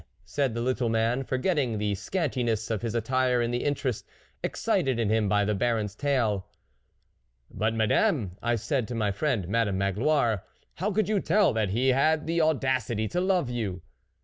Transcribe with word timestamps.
said 0.25 0.55
the 0.55 0.61
little 0.61 0.89
man, 0.89 1.23
forgetting 1.23 1.77
the 1.77 1.93
scantiness 1.93 2.71
of 2.71 2.81
his 2.81 2.95
attire 2.95 3.39
in 3.39 3.51
the 3.51 3.63
interest 3.63 4.03
excited 4.43 4.99
in 4.99 5.09
him 5.11 5.29
by 5.29 5.45
the 5.45 5.53
Baron's 5.53 5.93
tale. 5.93 6.47
44 7.49 7.49
4 7.49 7.57
But 7.59 7.75
Madame,' 7.75 8.31
I 8.41 8.55
said 8.55 8.87
to 8.87 8.95
my 8.95 9.11
friend 9.11 9.47
Madame 9.47 9.77
Magloire, 9.77 10.37
4 10.39 10.45
How 10.77 10.91
could 10.91 11.07
you 11.07 11.19
tell 11.19 11.53
that 11.53 11.69
he 11.69 11.89
had 11.89 12.25
the 12.25 12.41
audacity 12.41 13.07
to 13.09 13.21
love 13.21 13.51
you 13.51 13.83